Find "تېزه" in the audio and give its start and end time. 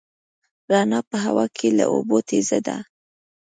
2.29-2.59